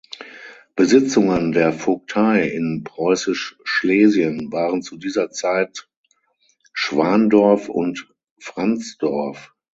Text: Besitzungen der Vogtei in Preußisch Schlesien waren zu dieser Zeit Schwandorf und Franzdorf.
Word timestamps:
Besitzungen 0.75 1.51
der 1.51 1.73
Vogtei 1.73 2.47
in 2.49 2.83
Preußisch 2.83 3.55
Schlesien 3.63 4.51
waren 4.51 4.81
zu 4.81 4.97
dieser 4.97 5.29
Zeit 5.29 5.87
Schwandorf 6.73 7.69
und 7.69 8.11
Franzdorf. 8.39 9.53